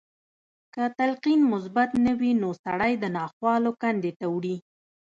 که 0.73 0.83
تلقين 0.97 1.41
مثبت 1.53 1.89
نه 2.05 2.13
وي 2.19 2.31
نو 2.41 2.49
سړی 2.63 2.93
د 2.99 3.05
ناخوالو 3.17 3.71
کندې 3.81 4.11
ته 4.19 4.25
وړي. 4.35 4.55